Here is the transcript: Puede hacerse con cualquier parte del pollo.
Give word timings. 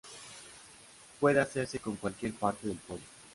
Puede 1.19 1.39
hacerse 1.41 1.77
con 1.77 1.95
cualquier 1.97 2.33
parte 2.33 2.65
del 2.67 2.77
pollo. 2.77 3.03